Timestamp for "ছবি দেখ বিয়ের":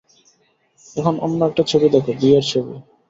1.71-2.45